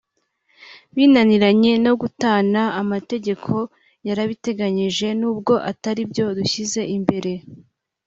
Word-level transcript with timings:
binaniranye 0.95 1.71
no 1.85 1.93
gutana 2.01 2.61
amategeko 2.81 3.51
yarabiteganyije 4.07 5.07
n’ubwo 5.19 5.53
atari 5.71 6.01
byo 6.11 6.25
dushyize 6.37 6.81
imbere 6.97 7.31